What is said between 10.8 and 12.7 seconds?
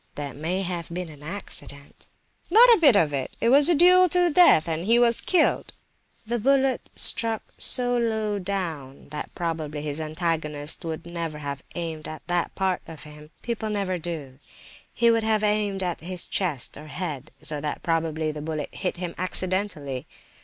would never have aimed at that